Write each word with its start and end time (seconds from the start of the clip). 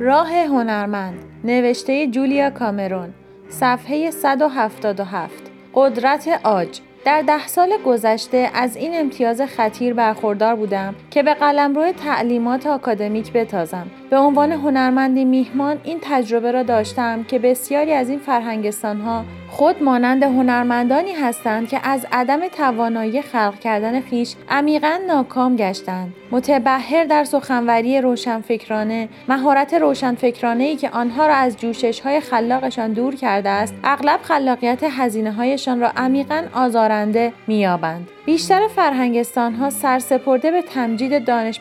راه 0.00 0.32
هنرمند 0.32 1.24
نوشته 1.44 2.06
جولیا 2.06 2.50
کامرون 2.50 3.14
صفحه 3.48 4.10
177 4.10 5.32
قدرت 5.74 6.40
آج. 6.44 6.80
در 7.04 7.22
ده 7.22 7.46
سال 7.46 7.72
گذشته 7.86 8.50
از 8.54 8.76
این 8.76 9.00
امتیاز 9.00 9.40
خطیر 9.40 9.94
برخوردار 9.94 10.54
بودم 10.54 10.94
که 11.10 11.22
به 11.22 11.34
قلمرو 11.34 11.92
تعلیمات 11.92 12.66
آکادمیک 12.66 13.32
بتازم. 13.32 13.86
به 14.10 14.16
عنوان 14.16 14.52
هنرمندی 14.52 15.24
میهمان 15.24 15.80
این 15.84 15.98
تجربه 16.02 16.52
را 16.52 16.62
داشتم 16.62 17.24
که 17.24 17.38
بسیاری 17.38 17.92
از 17.92 18.10
این 18.10 18.18
فرهنگستان 18.18 19.00
ها 19.00 19.24
خود 19.50 19.82
مانند 19.82 20.22
هنرمندانی 20.22 21.12
هستند 21.12 21.68
که 21.68 21.80
از 21.88 22.06
عدم 22.12 22.48
توانایی 22.48 23.22
خلق 23.22 23.58
کردن 23.60 24.00
خیش 24.00 24.34
عمیقا 24.48 24.98
ناکام 25.08 25.56
گشتند. 25.56 26.14
متبهر 26.30 27.04
در 27.04 27.24
سخنوری 27.24 28.00
روشنفکرانه 28.00 29.08
مهارت 29.28 29.74
روشنفکرانه 29.74 30.64
ای 30.64 30.76
که 30.76 30.90
آنها 30.90 31.26
را 31.26 31.34
از 31.34 31.56
جوشش 31.56 32.00
های 32.00 32.20
خلاقشان 32.20 32.92
دور 32.92 33.14
کرده 33.14 33.48
است 33.48 33.74
اغلب 33.84 34.20
خلاقیت 34.22 34.82
هزینه 34.82 35.32
هایشان 35.32 35.80
را 35.80 35.88
عمیقا 35.96 36.44
آزارنده 36.54 37.32
مییابند. 37.46 38.08
بیشتر 38.26 38.68
فرهنگستان 38.68 39.54
ها 39.54 39.70
سرسپرده 39.70 40.50
به 40.50 40.62
تمجید 40.62 41.24
دانش 41.26 41.60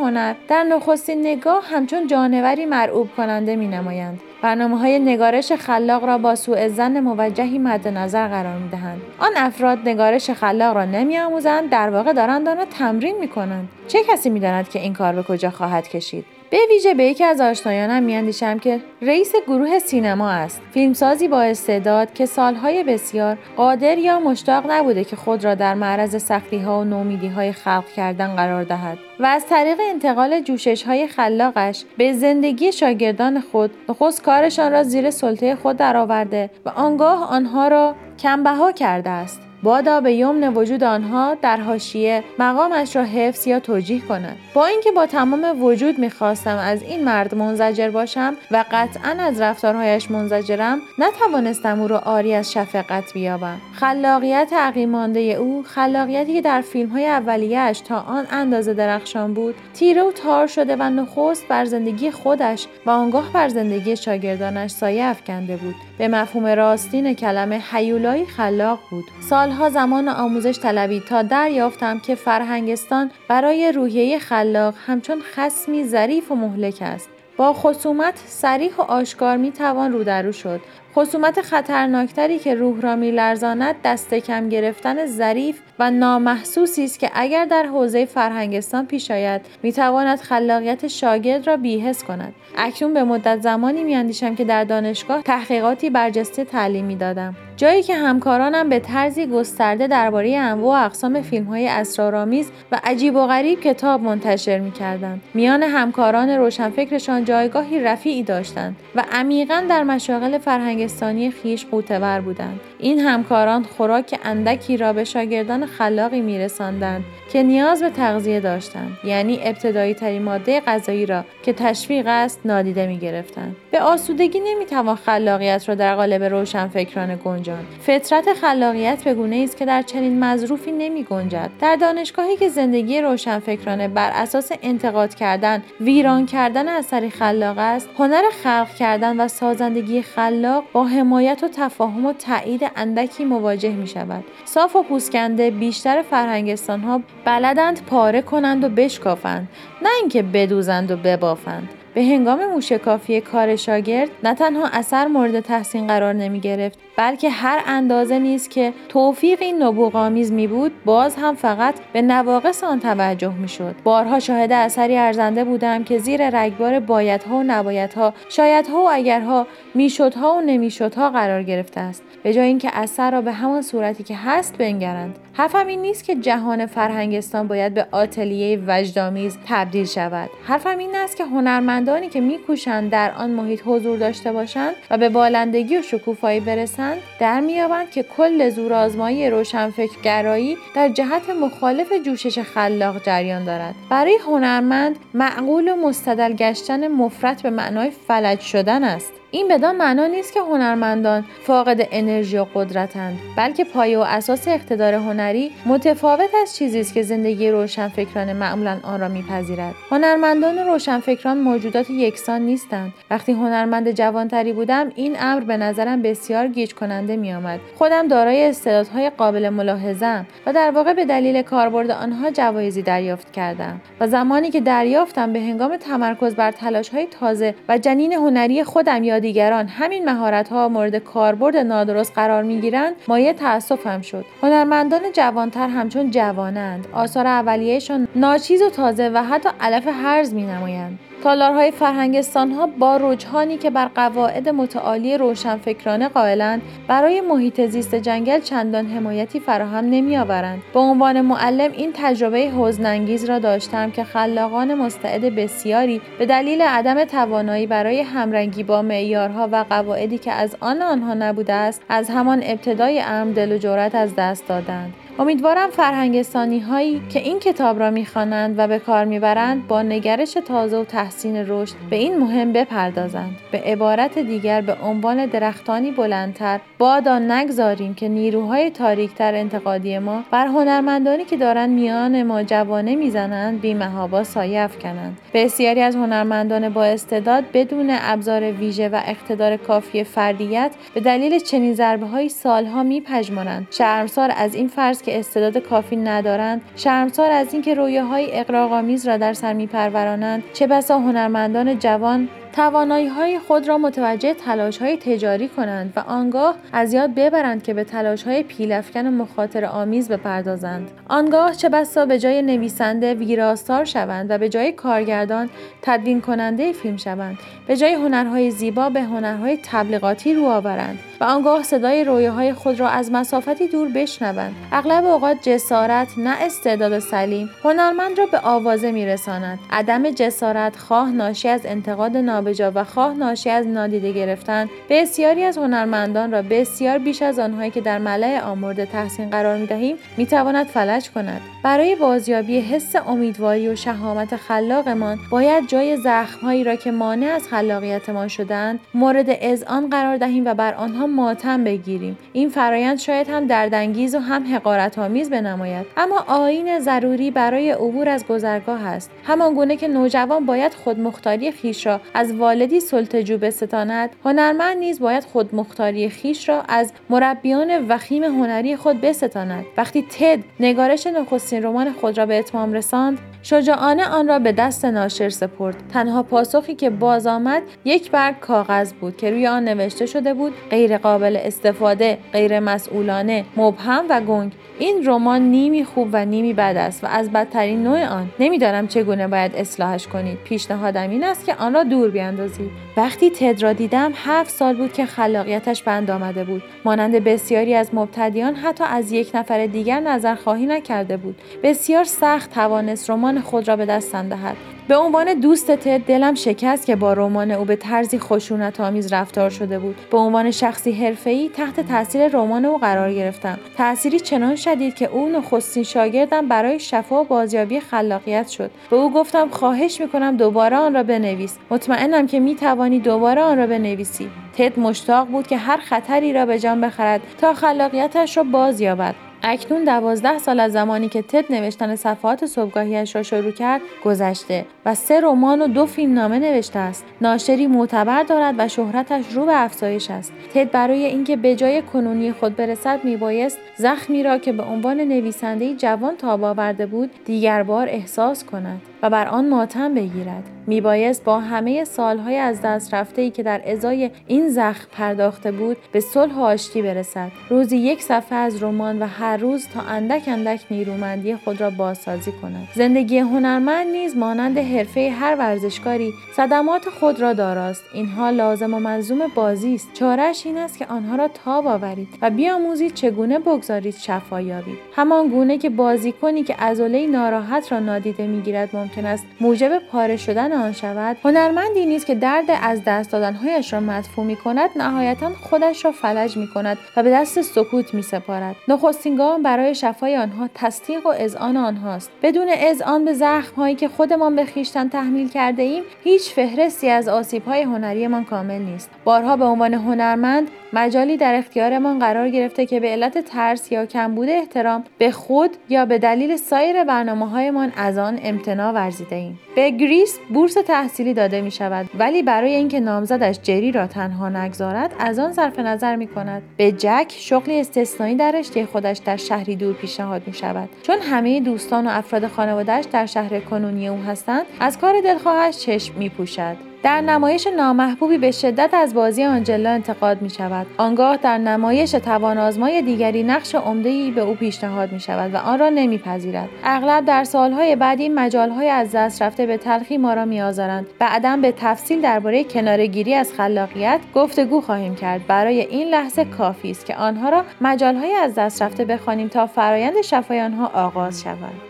هنر 0.00 0.34
در 0.48 0.62
نخستین 0.62 1.20
نگاه 1.20 1.59
همچون 1.64 2.06
جانوری 2.06 2.66
مرعوب 2.66 3.08
کننده 3.16 3.56
می 3.56 3.68
نمایند. 3.68 4.20
برنامه 4.42 4.78
های 4.78 4.98
نگارش 4.98 5.52
خلاق 5.52 6.04
را 6.04 6.18
با 6.18 6.34
سوء 6.34 6.68
زن 6.68 7.00
موجهی 7.00 7.58
مد 7.58 7.88
نظر 7.88 8.28
قرار 8.28 8.58
می 8.58 8.68
دهند. 8.68 9.00
آن 9.18 9.32
افراد 9.36 9.78
نگارش 9.84 10.30
خلاق 10.30 10.76
را 10.76 10.84
نمی 10.84 11.18
آموزند 11.18 11.70
در 11.70 11.90
واقع 11.90 12.12
دارند 12.12 12.48
آن 12.48 12.56
را 12.56 12.64
تمرین 12.64 13.18
می 13.20 13.28
کنند. 13.28 13.68
چه 13.88 14.04
کسی 14.04 14.30
می 14.30 14.40
داند 14.40 14.68
که 14.68 14.78
این 14.78 14.92
کار 14.92 15.12
به 15.12 15.22
کجا 15.22 15.50
خواهد 15.50 15.88
کشید؟ 15.88 16.24
به 16.50 16.58
ویژه 16.70 16.94
به 16.94 17.04
یکی 17.04 17.24
از 17.24 17.40
آشنایانم 17.40 18.02
میاندیشم 18.02 18.58
که 18.58 18.80
رئیس 19.02 19.32
گروه 19.46 19.78
سینما 19.78 20.30
است 20.30 20.62
فیلمسازی 20.74 21.28
با 21.28 21.42
استعداد 21.42 22.14
که 22.14 22.26
سالهای 22.26 22.84
بسیار 22.84 23.38
قادر 23.56 23.98
یا 23.98 24.20
مشتاق 24.20 24.70
نبوده 24.70 25.04
که 25.04 25.16
خود 25.16 25.44
را 25.44 25.54
در 25.54 25.74
معرض 25.74 26.22
سختی 26.22 26.58
ها 26.58 26.80
و 26.80 26.84
نومیدی 26.84 27.28
های 27.28 27.52
خلق 27.52 27.84
کردن 27.96 28.36
قرار 28.36 28.64
دهد 28.64 28.98
و 29.20 29.26
از 29.26 29.46
طریق 29.46 29.78
انتقال 29.90 30.40
جوشش 30.40 30.82
های 30.82 31.06
خلاقش 31.06 31.84
به 31.98 32.12
زندگی 32.12 32.72
شاگردان 32.72 33.40
خود 33.40 33.70
نخست 33.88 34.24
کارشان 34.30 34.72
را 34.72 34.82
زیر 34.82 35.10
سلطه 35.10 35.56
خود 35.56 35.76
درآورده 35.76 36.50
و 36.64 36.68
آنگاه 36.68 37.30
آنها 37.30 37.68
را 37.68 37.94
کمبها 38.18 38.72
کرده 38.72 39.10
است. 39.10 39.49
بادا 39.62 40.00
به 40.00 40.12
یمن 40.12 40.54
وجود 40.54 40.84
آنها 40.84 41.34
در 41.34 41.56
حاشیه 41.56 42.24
مقامش 42.38 42.96
را 42.96 43.04
حفظ 43.04 43.46
یا 43.46 43.60
توجیه 43.60 44.00
کند. 44.00 44.36
با 44.54 44.66
اینکه 44.66 44.90
با 44.90 45.06
تمام 45.06 45.62
وجود 45.62 45.98
می‌خواستم 45.98 46.56
از 46.56 46.82
این 46.82 47.04
مرد 47.04 47.34
منزجر 47.34 47.90
باشم 47.90 48.34
و 48.50 48.64
قطعا 48.72 49.16
از 49.18 49.40
رفتارهایش 49.40 50.10
منزجرم 50.10 50.80
نتوانستم 50.98 51.80
او 51.80 51.88
را 51.88 51.98
آری 51.98 52.34
از 52.34 52.52
شفقت 52.52 53.12
بیابم. 53.12 53.60
خلاقیت 53.72 54.52
عقیمانده 54.52 55.20
او 55.20 55.62
خلاقیتی 55.66 56.34
که 56.34 56.40
در 56.40 56.60
فیلم 56.60 56.88
های 56.88 57.06
اولیهاش 57.06 57.80
تا 57.80 58.00
آن 58.00 58.26
اندازه 58.30 58.74
درخشان 58.74 59.34
بود 59.34 59.54
تیره 59.74 60.02
و 60.02 60.12
تار 60.12 60.46
شده 60.46 60.76
و 60.76 60.82
نخست 60.82 61.48
بر 61.48 61.64
زندگی 61.64 62.10
خودش 62.10 62.66
و 62.86 62.90
آنگاه 62.90 63.32
بر 63.32 63.48
زندگی 63.48 63.96
شاگردانش 63.96 64.70
سایه 64.70 65.04
افکنده 65.04 65.56
بود. 65.56 65.74
به 65.98 66.08
مفهوم 66.08 66.46
راستین 66.46 67.14
کلمه 67.14 67.62
حیولایی 67.72 68.26
خلاق 68.26 68.78
بود. 68.90 69.04
سالها 69.50 69.70
زمان 69.70 70.08
آموزش 70.08 70.58
طلبید 70.58 71.04
تا 71.04 71.22
دریافتم 71.22 71.98
که 71.98 72.14
فرهنگستان 72.14 73.10
برای 73.28 73.72
روحیه 73.72 74.18
خلاق 74.18 74.74
همچون 74.86 75.22
خسمی 75.34 75.84
ظریف 75.84 76.30
و 76.30 76.34
مهلک 76.34 76.78
است. 76.80 77.08
با 77.36 77.52
خصومت 77.52 78.14
سریح 78.26 78.76
و 78.76 78.80
آشکار 78.80 79.36
می 79.36 79.52
توان 79.52 79.92
رو 79.92 80.04
درو 80.04 80.32
شد. 80.32 80.60
خصومت 80.94 81.40
خطرناکتری 81.40 82.38
که 82.38 82.54
روح 82.54 82.80
را 82.80 82.96
میلرزاند 82.96 83.74
دست 83.84 84.14
کم 84.14 84.48
گرفتن 84.48 85.06
ظریف 85.06 85.60
و 85.78 85.90
نامحسوسی 85.90 86.84
است 86.84 86.98
که 86.98 87.10
اگر 87.14 87.44
در 87.44 87.62
حوزه 87.62 88.04
فرهنگستان 88.04 88.86
پیش 88.86 89.10
آید 89.10 89.40
می‌تواند 89.62 90.18
خلاقیت 90.18 90.88
شاگرد 90.88 91.46
را 91.46 91.56
بیهس 91.56 92.04
کند. 92.04 92.34
اکنون 92.56 92.94
به 92.94 93.04
مدت 93.04 93.40
زمانی 93.40 93.84
میاندیشم 93.84 94.34
که 94.34 94.44
در 94.44 94.64
دانشگاه 94.64 95.22
تحقیقاتی 95.22 95.90
برجسته 95.90 96.44
تعلیمی 96.44 96.96
دادم 96.96 97.36
جایی 97.56 97.82
که 97.82 97.94
همکارانم 97.94 98.68
به 98.68 98.78
طرزی 98.78 99.26
گسترده 99.26 99.86
درباره 99.86 100.36
انواع 100.36 100.80
و 100.80 100.84
اقسام 100.84 101.22
فیلم 101.22 101.44
های 101.44 101.68
اسرارآمیز 101.68 102.50
و 102.72 102.80
عجیب 102.84 103.16
و 103.16 103.26
غریب 103.26 103.60
کتاب 103.60 104.02
منتشر 104.02 104.58
می‌کردند. 104.58 105.22
میان 105.34 105.62
همکاران 105.62 106.30
روشنفکرشان 106.30 107.24
جایگاهی 107.24 107.80
رفیعی 107.80 108.22
داشتند 108.22 108.76
و 108.94 109.04
عمیقا 109.12 109.62
در 109.68 109.82
مشاغل 109.82 110.38
فرهنگستانی 110.80 111.30
خیش 111.30 111.66
قوتور 111.66 112.20
بودند. 112.20 112.60
این 112.78 112.98
همکاران 112.98 113.62
خوراک 113.62 114.20
اندکی 114.24 114.76
را 114.76 114.92
به 114.92 115.04
شاگردان 115.04 115.66
خلاقی 115.66 116.20
میرساندند 116.20 117.04
که 117.32 117.42
نیاز 117.42 117.82
به 117.82 117.90
تغذیه 117.90 118.40
داشتند. 118.40 118.98
یعنی 119.04 119.38
ابتدایی 119.42 119.94
ترین 119.94 120.22
ماده 120.22 120.60
غذایی 120.60 121.06
را 121.06 121.24
که 121.42 121.52
تشویق 121.52 122.06
است 122.06 122.40
نادیده 122.44 122.86
می 122.86 122.98
گرفتند 122.98 123.56
به 123.70 123.80
آسودگی 123.80 124.40
نمی‌توان 124.40 124.96
خلاقیت 124.96 125.68
را 125.68 125.74
در 125.74 125.94
قالب 125.94 126.22
روشنفکرانه 126.22 127.16
گنجان. 127.16 127.64
فطرت 127.80 128.32
خلاقیت 128.32 129.04
به 129.04 129.14
گونه 129.14 129.36
است 129.36 129.56
که 129.56 129.64
در 129.64 129.82
چنین 129.82 130.24
مظروفی 130.24 130.72
نمی 130.72 131.04
گنجد 131.04 131.50
در 131.60 131.76
دانشگاهی 131.76 132.36
که 132.36 132.48
زندگی 132.48 133.00
روشنفکرانه 133.00 133.88
بر 133.88 134.10
اساس 134.14 134.52
انتقاد 134.62 135.14
کردن 135.14 135.62
ویران 135.80 136.26
کردن 136.26 136.68
اثری 136.68 137.10
خلاق 137.10 137.58
است 137.58 137.88
هنر 137.98 138.22
خلق 138.42 138.74
کردن 138.78 139.20
و 139.20 139.28
سازندگی 139.28 140.02
خلاق 140.02 140.64
با 140.72 140.84
حمایت 140.84 141.44
و 141.44 141.48
تفاهم 141.48 142.06
و 142.06 142.12
تایید 142.12 142.70
اندکی 142.76 143.24
مواجه 143.24 143.70
می 143.70 143.86
شود 143.86 144.24
صاف 144.44 144.76
و 144.76 144.82
پوسکنده 144.82 145.50
بیشتر 145.50 146.02
فرهنگستان 146.02 146.80
ها 146.80 147.00
بلدند 147.24 147.82
پاره 147.86 148.22
کنند 148.22 148.64
و 148.64 148.68
بشکافند 148.68 149.48
نه 149.82 149.88
اینکه 150.00 150.22
بدوزند 150.22 150.90
و 150.90 150.96
ببافند. 150.96 151.68
به 151.94 152.04
هنگام 152.04 152.46
موشکافی 152.46 153.20
کار 153.20 153.56
شاگرد 153.56 154.08
نه 154.24 154.34
تنها 154.34 154.68
اثر 154.72 155.06
مورد 155.06 155.40
تحسین 155.40 155.86
قرار 155.86 156.12
نمی 156.12 156.40
گرفت 156.40 156.78
بلکه 157.00 157.30
هر 157.30 157.62
اندازه 157.66 158.18
نیست 158.18 158.50
که 158.50 158.72
توفیق 158.88 159.42
این 159.42 159.62
نبوغامیز 159.62 160.32
می 160.32 160.46
بود 160.46 160.72
باز 160.84 161.16
هم 161.16 161.34
فقط 161.34 161.74
به 161.92 162.02
نواقص 162.02 162.64
آن 162.64 162.80
توجه 162.80 163.32
می 163.34 163.48
شد. 163.48 163.74
بارها 163.84 164.20
شاهد 164.20 164.52
اثری 164.52 164.96
ارزنده 164.96 165.44
بودم 165.44 165.84
که 165.84 165.98
زیر 165.98 166.30
رگبار 166.30 166.80
بایدها 166.80 167.36
و 167.36 167.42
نبایدها 167.42 168.14
شایدها 168.28 168.82
و 168.82 168.88
اگرها 168.92 169.46
میشدها 169.74 170.36
و 170.36 170.40
نمیشدها 170.40 171.10
قرار 171.10 171.42
گرفته 171.42 171.80
است. 171.80 172.02
به 172.22 172.32
جای 172.32 172.46
اینکه 172.46 172.70
اثر 172.72 173.10
را 173.10 173.20
به 173.20 173.32
همان 173.32 173.62
صورتی 173.62 174.04
که 174.04 174.16
هست 174.16 174.58
بنگرند. 174.58 175.18
حرفم 175.32 175.66
این 175.66 175.82
نیست 175.82 176.04
که 176.04 176.14
جهان 176.14 176.66
فرهنگستان 176.66 177.48
باید 177.48 177.74
به 177.74 177.86
آتلیه 177.90 178.60
وجدامیز 178.66 179.38
تبدیل 179.48 179.84
شود. 179.84 180.30
حرفم 180.44 180.78
این 180.78 180.90
است 180.94 181.16
که 181.16 181.24
هنرمندانی 181.24 182.08
که 182.08 182.20
میکوشند 182.20 182.90
در 182.90 183.12
آن 183.12 183.30
محیط 183.30 183.62
حضور 183.66 183.98
داشته 183.98 184.32
باشند 184.32 184.74
و 184.90 184.98
به 184.98 185.08
بالندگی 185.08 185.78
و 185.78 185.82
شکوفایی 185.82 186.40
برسند 186.40 186.89
در 187.18 187.40
مییابند 187.40 187.90
که 187.90 188.02
کل 188.02 188.50
زورآزمایی 188.50 189.30
روشنفکرگرایی 189.30 190.56
در 190.74 190.88
جهت 190.88 191.30
مخالف 191.30 191.92
جوشش 192.04 192.38
خلاق 192.38 193.04
جریان 193.04 193.44
دارد. 193.44 193.74
برای 193.90 194.18
هنرمند 194.26 194.96
معقول 195.14 195.68
و 195.68 195.76
مستدل 195.76 196.32
گشتن 196.32 196.88
مفرت 196.88 197.42
به 197.42 197.50
معنای 197.50 197.90
فلج 197.90 198.40
شدن 198.40 198.84
است. 198.84 199.12
این 199.32 199.48
بدان 199.48 199.76
معنا 199.76 200.06
نیست 200.06 200.32
که 200.32 200.40
هنرمندان 200.40 201.24
فاقد 201.42 201.88
انرژی 201.90 202.38
و 202.38 202.46
قدرتند 202.54 203.18
بلکه 203.36 203.64
پایه 203.64 203.98
و 203.98 204.00
اساس 204.00 204.48
اقتدار 204.48 204.94
هنری 204.94 205.50
متفاوت 205.66 206.30
از 206.42 206.56
چیزی 206.56 206.80
است 206.80 206.94
که 206.94 207.02
زندگی 207.02 207.50
روشنفکران 207.50 208.32
معمولا 208.32 208.78
آن 208.82 209.00
را 209.00 209.08
میپذیرد. 209.08 209.74
هنرمندان 209.90 210.58
و 210.58 210.72
روشنفکران 210.72 211.38
موجودات 211.38 211.90
یکسان 211.90 212.42
نیستند. 212.42 212.92
وقتی 213.10 213.32
هنرمند 213.32 213.90
جوانتری 213.90 214.52
بودم 214.52 214.92
این 214.94 215.16
امر 215.20 215.40
به 215.40 215.56
نظرم 215.56 216.02
بسیار 216.02 216.48
گیج 216.48 216.74
کننده 216.74 217.16
میآمد. 217.16 217.60
خودم 217.78 218.08
دارای 218.08 218.44
استعدادهای 218.44 219.10
قابل 219.10 219.48
ملاحظهام 219.48 220.26
و 220.46 220.52
در 220.52 220.70
واقع 220.70 220.92
به 220.92 221.04
دلیل 221.04 221.42
کاربرد 221.42 221.90
آنها 221.90 222.30
جوایزی 222.30 222.82
دریافت 222.82 223.32
کردم 223.32 223.80
و 224.00 224.06
زمانی 224.06 224.50
که 224.50 224.60
دریافتم 224.60 225.32
به 225.32 225.40
هنگام 225.40 225.76
تمرکز 225.76 226.34
بر 226.34 226.50
تلاشهای 226.50 227.06
تازه 227.06 227.54
و 227.68 227.78
جنین 227.78 228.12
هنری 228.12 228.64
خودم 228.64 229.04
یاد 229.04 229.19
دیگران. 229.20 229.68
همین 229.68 230.04
مهارت 230.04 230.48
ها 230.48 230.68
مورد 230.68 230.96
کاربرد 230.96 231.56
نادرست 231.56 232.12
قرار 232.14 232.42
می 232.42 232.60
گیرند 232.60 232.94
مایه 233.08 233.32
تاسفم 233.32 234.00
شد. 234.00 234.24
هنرمندان 234.42 235.00
جوانتر 235.12 235.68
همچون 235.68 236.10
جوانند. 236.10 236.86
آثار 236.92 237.26
اولیهشان 237.26 238.08
ناچیز 238.16 238.62
و 238.62 238.70
تازه 238.70 239.08
و 239.08 239.22
حتی 239.22 239.48
علف 239.60 239.86
هرز 239.86 240.34
می 240.34 240.42
نمایند 240.42 240.98
تالارهای 241.22 241.70
فرهنگستان 241.70 242.50
ها 242.50 242.66
با 242.66 242.96
رجحانی 242.96 243.56
که 243.56 243.70
بر 243.70 243.86
قواعد 243.86 244.48
متعالی 244.48 245.18
روشنفکرانه 245.18 246.08
قائلند 246.08 246.62
برای 246.88 247.20
محیط 247.20 247.66
زیست 247.66 247.94
جنگل 247.94 248.40
چندان 248.40 248.86
حمایتی 248.86 249.40
فراهم 249.40 249.84
نمی 249.84 250.16
آورند. 250.16 250.62
به 250.74 250.80
عنوان 250.80 251.20
معلم 251.20 251.72
این 251.72 251.90
تجربه 251.94 252.38
حزنانگیز 252.38 253.24
را 253.24 253.38
داشتم 253.38 253.90
که 253.90 254.04
خلاقان 254.04 254.74
مستعد 254.74 255.20
بسیاری 255.20 256.00
به 256.18 256.26
دلیل 256.26 256.62
عدم 256.62 257.04
توانایی 257.04 257.66
برای 257.66 258.00
همرنگی 258.00 258.62
با 258.62 258.82
معیارها 259.10 259.48
و 259.52 259.64
قواعدی 259.70 260.18
که 260.18 260.32
از 260.32 260.56
آن 260.60 260.82
آنها 260.82 261.14
نبوده 261.14 261.52
است 261.52 261.82
از 261.88 262.10
همان 262.10 262.40
ابتدای 262.44 263.00
امر 263.00 263.32
دل 263.32 263.52
و 263.52 263.58
جرأت 263.58 263.94
از 263.94 264.14
دست 264.16 264.48
دادند. 264.48 264.94
امیدوارم 265.18 265.70
فرهنگستانی 265.70 266.58
هایی 266.58 267.02
که 267.08 267.18
این 267.18 267.38
کتاب 267.38 267.78
را 267.78 267.90
می‌خوانند 267.90 268.58
و 268.58 268.68
به 268.68 268.78
کار 268.78 269.04
می‌برند 269.04 269.66
با 269.68 269.82
نگرش 269.82 270.32
تازه 270.32 270.76
و 270.76 270.84
تحسین 270.84 271.36
رشد 271.48 271.74
به 271.90 271.96
این 271.96 272.18
مهم 272.18 272.52
بپردازند. 272.52 273.36
به 273.52 273.58
عبارت 273.58 274.18
دیگر 274.18 274.60
به 274.60 274.76
عنوان 274.82 275.26
درختانی 275.26 275.90
بلندتر 275.90 276.60
بادا 276.78 277.18
نگذاریم 277.18 277.94
که 277.94 278.08
نیروهای 278.08 278.70
تاریکتر 278.70 279.34
انتقادی 279.34 279.98
ما 279.98 280.24
بر 280.30 280.46
هنرمندانی 280.46 281.24
که 281.24 281.36
دارند 281.36 281.70
میان 281.70 282.22
ما 282.22 282.42
جوانه 282.42 282.96
می‌زنند 282.96 283.60
بیمهابا 283.60 284.24
سایه 284.24 284.60
افکنند. 284.60 285.18
بسیاری 285.34 285.80
از 285.80 285.96
هنرمندان 285.96 286.68
با 286.68 286.84
استعداد 286.84 287.44
بدون 287.54 287.88
ابزار 287.90 288.52
ویژه 288.52 288.88
و 288.88 289.00
اقتدار 289.04 289.56
کافی 289.56 290.04
فردیت 290.04 290.70
به 290.94 291.00
دلیل 291.00 291.38
چنین 291.38 291.74
ضربه 291.74 292.06
های 292.06 292.28
سالها 292.28 292.82
میپژمرند. 292.82 293.66
شرمسار 293.70 294.32
از 294.36 294.54
این 294.54 294.68
فرض 294.68 295.02
استعداد 295.18 295.58
کافی 295.58 295.96
ندارند 295.96 296.60
شرمسار 296.76 297.30
از 297.30 297.52
اینکه 297.52 297.74
رویاهای 297.74 298.28
اقراقآمیز 298.32 299.08
را 299.08 299.16
در 299.16 299.32
سر 299.32 299.52
میپرورانند 299.52 300.42
چه 300.52 300.66
بسا 300.66 300.98
هنرمندان 300.98 301.78
جوان 301.78 302.28
توانایی 302.52 303.06
های 303.06 303.38
خود 303.38 303.68
را 303.68 303.78
متوجه 303.78 304.34
تلاش 304.34 304.78
های 304.78 304.96
تجاری 304.96 305.48
کنند 305.48 305.92
و 305.96 306.00
آنگاه 306.00 306.54
از 306.72 306.92
یاد 306.92 307.14
ببرند 307.14 307.62
که 307.62 307.74
به 307.74 307.84
تلاش 307.84 308.22
های 308.22 308.42
پیلفکن 308.42 309.06
مخاطر 309.06 309.64
آمیز 309.64 310.08
بپردازند. 310.08 310.90
آنگاه 311.08 311.54
چه 311.54 311.68
بسا 311.68 312.06
به 312.06 312.18
جای 312.18 312.42
نویسنده 312.42 313.14
ویراستار 313.14 313.84
شوند 313.84 314.30
و 314.30 314.38
به 314.38 314.48
جای 314.48 314.72
کارگردان 314.72 315.50
تدوین 315.82 316.20
کننده 316.20 316.72
فیلم 316.72 316.96
شوند. 316.96 317.38
به 317.66 317.76
جای 317.76 317.94
هنرهای 317.94 318.50
زیبا 318.50 318.88
به 318.88 319.02
هنرهای 319.02 319.58
تبلیغاتی 319.62 320.34
رو 320.34 320.44
آورند 320.44 320.98
و 321.20 321.24
آنگاه 321.24 321.62
صدای 321.62 322.04
رویاهای 322.04 322.52
خود 322.52 322.80
را 322.80 322.88
از 322.88 323.12
مسافتی 323.12 323.68
دور 323.68 323.88
بشنوند. 323.88 324.54
اغلب 324.72 325.04
اوقات 325.04 325.36
جسارت 325.42 326.08
نه 326.16 326.36
استعداد 326.40 326.98
سلیم 326.98 327.50
هنرمند 327.64 328.18
را 328.18 328.26
به 328.26 328.38
آوازه 328.38 328.92
میرساند. 328.92 329.58
عدم 329.70 330.10
جسارت 330.10 330.76
خواه 330.76 331.10
ناشی 331.10 331.48
از 331.48 331.66
انتقاد 331.66 332.16
نابجا 332.40 332.72
و 332.74 332.84
خواه 332.84 333.14
ناشی 333.14 333.50
از 333.50 333.66
نادیده 333.66 334.12
گرفتن 334.12 334.68
بسیاری 334.90 335.44
از 335.44 335.58
هنرمندان 335.58 336.32
را 336.32 336.42
بسیار 336.42 336.98
بیش 336.98 337.22
از 337.22 337.38
آنهایی 337.38 337.70
که 337.70 337.80
در 337.80 337.98
ملع 337.98 338.40
آمرده 338.44 338.86
تحسین 338.86 339.30
قرار 339.30 339.56
می 339.56 339.66
دهیم 339.66 339.96
می 340.16 340.26
تواند 340.26 340.66
فلج 340.66 341.10
کند. 341.10 341.40
برای 341.64 341.96
بازیابی 341.96 342.60
حس 342.60 342.96
امیدواری 342.96 343.68
و 343.68 343.76
شهامت 343.76 344.36
خلاقمان 344.36 345.18
باید 345.30 345.68
جای 345.68 345.96
زخمهایی 345.96 346.64
را 346.64 346.76
که 346.76 346.90
مانع 346.90 347.26
از 347.26 347.48
خلاقیتمان 347.48 348.28
شدند 348.28 348.80
مورد 348.94 349.26
اذعان 349.28 349.88
قرار 349.88 350.16
دهیم 350.16 350.44
و 350.46 350.54
بر 350.54 350.74
آنها 350.74 351.06
ماتم 351.06 351.64
بگیریم. 351.64 352.18
این 352.32 352.48
فرایند 352.48 352.98
شاید 352.98 353.28
هم 353.28 353.46
دردانگیز 353.46 354.14
و 354.14 354.18
هم 354.18 354.54
حقارت 354.54 354.98
آمیز 354.98 355.30
بنماید. 355.30 355.86
اما 355.96 356.24
آین 356.28 356.78
ضروری 356.78 357.30
برای 357.30 357.70
عبور 357.70 358.08
از 358.08 358.26
گذرگاه 358.26 358.86
است. 358.86 359.10
همان 359.24 359.54
گونه 359.54 359.76
که 359.76 359.88
نوجوان 359.88 360.46
باید 360.46 360.74
خودمختاری 360.74 361.50
خیش 361.52 361.86
را 361.86 362.00
از 362.14 362.29
والدی 362.30 362.80
سلطجو 362.80 363.38
بستاند 363.38 364.10
هنرمند 364.24 364.76
نیز 364.76 365.00
باید 365.00 365.24
خودمختاری 365.24 366.08
خیش 366.08 366.48
را 366.48 366.62
از 366.68 366.92
مربیان 367.10 367.86
وخیم 367.88 368.22
هنری 368.24 368.76
خود 368.76 369.00
بستاند. 369.00 369.64
وقتی 369.76 370.02
تد 370.02 370.38
نگارش 370.60 371.06
نخستین 371.06 371.62
رمان 371.62 371.92
خود 371.92 372.18
را 372.18 372.26
به 372.26 372.38
اتمام 372.38 372.72
رساند 372.72 373.18
شجاعانه 373.42 374.08
آن 374.08 374.28
را 374.28 374.38
به 374.38 374.52
دست 374.52 374.84
ناشر 374.84 375.28
سپرد. 375.28 375.76
تنها 375.92 376.22
پاسخی 376.22 376.74
که 376.74 376.90
باز 376.90 377.26
آمد 377.26 377.62
یک 377.84 378.10
برگ 378.10 378.40
کاغذ 378.40 378.92
بود 378.92 379.16
که 379.16 379.30
روی 379.30 379.46
آن 379.46 379.64
نوشته 379.64 380.06
شده 380.06 380.34
بود 380.34 380.52
غیر 380.70 380.98
قابل 380.98 381.38
استفاده 381.40 382.18
غیر 382.32 382.60
مسئولانه 382.60 383.44
مبهم 383.56 384.04
و 384.10 384.20
گنگ. 384.20 384.52
این 384.78 385.06
رمان 385.06 385.42
نیمی 385.42 385.84
خوب 385.84 386.08
و 386.12 386.24
نیمی 386.24 386.52
بد 386.52 386.76
است 386.76 387.04
و 387.04 387.06
از 387.06 387.30
بدترین 387.30 387.82
نوع 387.82 388.06
آن. 388.06 388.30
نمی‌دانم 388.38 388.88
چگونه 388.88 389.28
باید 389.28 389.54
اصلاحش 389.54 390.06
کنید. 390.06 390.38
پیشنهادم 390.44 391.10
این 391.10 391.24
است 391.24 391.46
که 391.46 391.54
آن 391.54 391.74
را 391.74 391.82
دور 391.82 392.10
بیاندازید 392.20 392.70
وقتی 392.96 393.30
تد 393.30 393.62
را 393.62 393.72
دیدم 393.72 394.12
هفت 394.14 394.50
سال 394.50 394.76
بود 394.76 394.92
که 394.92 395.06
خلاقیتش 395.06 395.82
بند 395.82 396.10
آمده 396.10 396.44
بود. 396.44 396.62
مانند 396.84 397.12
بسیاری 397.12 397.74
از 397.74 397.94
مبتدیان 397.94 398.54
حتی 398.54 398.84
از 398.84 399.12
یک 399.12 399.30
نفر 399.34 399.66
دیگر 399.66 400.00
نظر 400.00 400.34
خواهی 400.34 400.66
نکرده 400.66 401.16
بود. 401.16 401.36
بسیار 401.62 402.04
سخت 402.04 402.54
توانست 402.54 403.10
رمان 403.10 403.40
خود 403.40 403.68
را 403.68 403.76
به 403.76 403.86
دستم 403.86 404.28
دهد 404.28 404.56
به 404.90 404.96
عنوان 404.96 405.34
دوست 405.34 405.70
تد 405.70 406.00
دلم 406.00 406.34
شکست 406.34 406.86
که 406.86 406.96
با 406.96 407.12
رمان 407.12 407.50
او 407.50 407.64
به 407.64 407.76
طرزی 407.76 408.18
خشونت 408.18 408.80
آمیز 408.80 409.12
رفتار 409.12 409.50
شده 409.50 409.78
بود. 409.78 409.96
به 410.10 410.18
عنوان 410.18 410.50
شخصی 410.50 410.92
حرفه‌ای 410.92 411.48
تحت 411.48 411.88
تاثیر 411.88 412.28
رمان 412.28 412.64
او 412.64 412.78
قرار 412.78 413.12
گرفتم. 413.12 413.58
تأثیری 413.76 414.20
چنان 414.20 414.56
شدید 414.56 414.94
که 414.94 415.06
او 415.06 415.28
نخستین 415.28 415.82
شاگردم 415.82 416.48
برای 416.48 416.78
شفا 416.78 417.20
و 417.20 417.24
بازیابی 417.24 417.80
خلاقیت 417.80 418.48
شد. 418.48 418.70
به 418.90 418.96
او 418.96 419.12
گفتم 419.12 419.48
خواهش 419.48 420.00
می‌کنم 420.00 420.36
دوباره 420.36 420.76
آن 420.76 420.94
را 420.94 421.02
بنویس. 421.02 421.58
مطمئنم 421.70 422.26
که 422.26 422.40
می‌توانی 422.40 423.00
دوباره 423.00 423.42
آن 423.42 423.58
را 423.58 423.66
بنویسی. 423.66 424.30
تد 424.58 424.78
مشتاق 424.78 425.28
بود 425.28 425.46
که 425.46 425.56
هر 425.56 425.76
خطری 425.76 426.32
را 426.32 426.46
به 426.46 426.58
جان 426.58 426.80
بخرد 426.80 427.20
تا 427.40 427.54
خلاقیتش 427.54 428.36
را 428.36 428.42
باز 428.42 428.80
یابد. 428.80 429.14
اکنون 429.42 429.84
دوازده 429.84 430.38
سال 430.38 430.60
از 430.60 430.72
زمانی 430.72 431.08
که 431.08 431.22
تد 431.22 431.52
نوشتن 431.52 431.96
صفحات 431.96 432.46
صبحگاهیش 432.46 433.16
را 433.16 433.22
شروع 433.22 433.50
کرد 433.50 433.80
گذشته 434.04 434.66
و 434.86 434.94
سه 434.94 435.20
رمان 435.20 435.62
و 435.62 435.66
دو 435.66 435.86
فیلم 435.86 436.14
نامه 436.14 436.38
نوشته 436.38 436.78
است. 436.78 437.04
ناشری 437.20 437.66
معتبر 437.66 438.22
دارد 438.22 438.54
و 438.58 438.68
شهرتش 438.68 439.32
رو 439.32 439.46
به 439.46 439.62
افزایش 439.64 440.10
است. 440.10 440.32
تد 440.54 440.70
برای 440.70 441.04
اینکه 441.04 441.36
به 441.36 441.56
جای 441.56 441.82
کنونی 441.82 442.32
خود 442.32 442.56
برسد 442.56 443.04
میبایست 443.04 443.58
زخمی 443.76 444.22
را 444.22 444.38
که 444.38 444.52
به 444.52 444.62
عنوان 444.62 445.00
نویسنده 445.00 445.74
جوان 445.74 446.16
تاب 446.16 446.44
آورده 446.44 446.86
بود 446.86 447.10
دیگر 447.24 447.62
بار 447.62 447.88
احساس 447.88 448.44
کند 448.44 448.80
و 449.02 449.10
بر 449.10 449.26
آن 449.26 449.48
ماتم 449.48 449.94
بگیرد. 449.94 450.44
میبایست 450.70 451.24
با 451.24 451.40
همه 451.40 451.84
سالهای 451.84 452.36
از 452.36 452.62
دست 452.62 452.94
رفته 452.94 453.22
ای 453.22 453.30
که 453.30 453.42
در 453.42 453.62
ازای 453.66 454.10
این 454.26 454.48
زخم 454.48 454.88
پرداخته 454.92 455.52
بود 455.52 455.76
به 455.92 456.00
صلح 456.00 456.34
و 456.34 456.40
آشتی 456.40 456.82
برسد. 456.82 457.30
روزی 457.48 457.76
یک 457.76 458.02
صفحه 458.02 458.38
از 458.38 458.62
رمان 458.62 459.02
و 459.02 459.06
هر 459.06 459.36
روز 459.36 459.68
تا 459.74 459.80
اندک 459.80 460.22
اندک 460.26 460.60
نیرومندی 460.70 461.36
خود 461.36 461.60
را 461.60 461.70
بازسازی 461.70 462.32
کند. 462.32 462.68
زندگی 462.74 463.18
هنرمند 463.18 463.86
نیز 463.86 464.16
مانند 464.16 464.58
حرفه 464.58 465.10
هر 465.10 465.36
ورزشکاری 465.36 466.12
صدمات 466.36 466.88
خود 466.88 467.20
را 467.20 467.32
داراست. 467.32 467.84
اینها 467.94 468.30
لازم 468.30 468.74
و 468.74 468.78
ملزوم 468.78 469.18
بازی 469.34 469.74
است. 469.74 469.88
چارش 469.94 470.46
این 470.46 470.58
است 470.58 470.78
که 470.78 470.86
آنها 470.86 471.16
را 471.16 471.28
تاب 471.44 471.66
آورید 471.66 472.08
و 472.22 472.30
بیاموزید 472.30 472.94
چگونه 472.94 473.38
بگذارید 473.38 473.94
شفا 473.94 474.40
یابید 474.40 474.78
همان 474.96 475.28
گونه 475.28 475.58
که 475.58 475.70
بازیکنی 475.70 476.42
که 476.42 476.54
عضله 476.54 477.06
ناراحت 477.06 477.72
را 477.72 477.78
نادیده 477.78 478.26
می‌گیرد 478.26 478.76
ممکن 478.76 479.06
است 479.06 479.24
موجب 479.40 479.78
پاره 479.78 480.16
شدن 480.16 480.59
آن 480.60 480.72
شود. 480.72 481.16
هنرمندی 481.24 481.86
نیست 481.86 482.06
که 482.06 482.14
درد 482.14 482.44
از 482.62 482.84
دست 482.86 483.12
دادنهایش 483.12 483.72
را 483.72 483.80
مدفوع 483.80 484.24
می 484.24 484.36
کند 484.36 484.70
نهایتا 484.76 485.30
خودش 485.34 485.84
را 485.84 485.92
فلج 485.92 486.36
می 486.36 486.48
کند 486.48 486.78
و 486.96 487.02
به 487.02 487.10
دست 487.10 487.42
سکوت 487.42 487.94
می 487.94 488.02
سپارد 488.02 488.56
نخستین 488.68 489.16
گام 489.16 489.42
برای 489.42 489.74
شفای 489.74 490.16
آنها 490.16 490.48
تصدیق 490.54 491.06
و 491.06 491.08
اذعان 491.08 491.56
آنهاست. 491.56 492.10
بدون 492.22 492.48
اذعان 492.50 493.04
به 493.04 493.12
زخم 493.12 493.54
هایی 493.56 493.74
که 493.74 493.88
خودمان 493.88 494.36
به 494.36 494.46
خویشتن 494.46 494.88
تحمیل 494.88 495.28
کرده 495.28 495.62
ایم 495.62 495.82
هیچ 496.04 496.30
فهرستی 496.30 496.88
از 496.88 497.08
آسیب 497.08 497.44
های 497.44 497.62
هنریمان 497.62 498.24
کامل 498.24 498.58
نیست. 498.58 498.90
بارها 499.04 499.36
به 499.36 499.44
عنوان 499.44 499.74
هنرمند 499.74 500.48
مجالی 500.72 501.16
در 501.16 501.34
اختیارمان 501.34 501.98
قرار 501.98 502.28
گرفته 502.28 502.66
که 502.66 502.80
به 502.80 502.88
علت 502.88 503.18
ترس 503.18 503.72
یا 503.72 503.86
کمبود 503.86 504.28
احترام 504.28 504.84
به 504.98 505.10
خود 505.10 505.50
یا 505.68 505.84
به 505.84 505.98
دلیل 505.98 506.36
سایر 506.36 506.84
برنامه 506.84 507.28
هایمان 507.28 507.72
از 507.76 507.98
آن 507.98 508.18
امتناع 508.22 508.72
ورزیده 508.72 509.16
ایم. 509.16 509.40
به 509.54 509.70
گریس 509.70 510.18
بورس 510.34 510.54
تحصیلی 510.54 511.14
داده 511.14 511.40
می 511.40 511.50
شود 511.50 511.90
ولی 511.98 512.22
برای 512.22 512.54
اینکه 512.54 512.80
نامزدش 512.80 513.38
جری 513.42 513.72
را 513.72 513.86
تنها 513.86 514.28
نگذارد 514.28 514.94
از 514.98 515.18
آن 515.18 515.32
صرف 515.32 515.58
نظر 515.58 515.96
می 515.96 516.06
کند. 516.06 516.42
به 516.56 516.72
جک 516.72 517.12
شغلی 517.18 517.60
استثنایی 517.60 518.14
در 518.14 518.32
رشته 518.32 518.66
خودش 518.66 518.98
در 518.98 519.16
شهری 519.16 519.56
دور 519.56 519.74
پیشنهاد 519.74 520.22
می 520.26 520.34
شود. 520.34 520.68
چون 520.82 520.98
همه 520.98 521.40
دوستان 521.40 521.86
و 521.86 521.90
افراد 521.90 522.26
خانوادهش 522.26 522.84
در 522.84 523.06
شهر 523.06 523.40
کنونی 523.40 523.88
او 523.88 523.98
هستند 523.98 524.46
از 524.60 524.78
کار 524.78 525.00
دلخواهش 525.00 525.58
چشم 525.58 525.94
می 525.98 526.08
پوشد. 526.08 526.69
در 526.82 527.00
نمایش 527.00 527.46
نامحبوبی 527.46 528.18
به 528.18 528.30
شدت 528.30 528.70
از 528.74 528.94
بازی 528.94 529.24
آنجلا 529.24 529.70
انتقاد 529.70 530.22
می 530.22 530.30
شود. 530.30 530.66
آنگاه 530.78 531.16
در 531.16 531.38
نمایش 531.38 531.90
توانازمای 531.90 532.82
دیگری 532.82 533.22
نقش 533.22 533.54
عمده‌ای 533.54 534.10
به 534.10 534.20
او 534.20 534.34
پیشنهاد 534.34 534.92
می 534.92 535.00
شود 535.00 535.34
و 535.34 535.36
آن 535.36 535.58
را 535.58 535.68
نمیپذیرد. 535.68 536.48
اغلب 536.64 537.04
در 537.04 537.24
سالهای 537.24 537.76
بعد 537.76 538.00
این 538.00 538.14
مجالهای 538.14 538.68
از 538.68 538.92
دست 538.92 539.22
رفته 539.22 539.46
به 539.46 539.56
تلخی 539.56 539.98
ما 539.98 540.14
را 540.14 540.24
میآزارند. 540.24 540.86
بعدا 540.98 541.36
به 541.36 541.52
تفصیل 541.52 542.00
درباره 542.00 542.44
کنارگیری 542.44 543.14
از 543.14 543.32
خلاقیت 543.32 544.00
گفتگو 544.14 544.60
خواهیم 544.60 544.94
کرد. 544.94 545.26
برای 545.26 545.60
این 545.60 545.88
لحظه 545.88 546.24
کافی 546.24 546.70
است 546.70 546.86
که 546.86 546.96
آنها 546.96 547.28
را 547.28 547.44
مجالهای 547.60 548.12
از 548.12 548.34
دست 548.34 548.62
رفته 548.62 548.84
بخوانیم 548.84 549.28
تا 549.28 549.46
فرایند 549.46 550.00
شفای 550.00 550.40
آنها 550.40 550.66
آغاز 550.66 551.22
شود. 551.22 551.69